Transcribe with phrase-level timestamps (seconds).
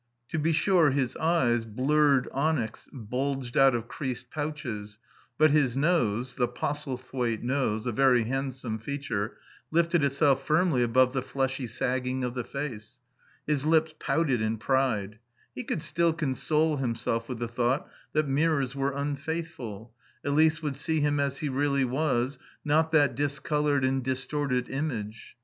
[0.29, 4.97] To be sure his eyes, blurred onyx, bulged out of creased pouches;
[5.37, 9.37] but his nose the Postlethwaite nose, a very handsome feature
[9.69, 12.97] lifted itself firmly above the fleshy sagging of the face.
[13.45, 15.19] His lips pouted in pride.
[15.53, 19.93] He could still console himself with the thought that mirrors were unfaithful;
[20.25, 25.37] Elise would see him as he really was; not that discoloured and distorted image.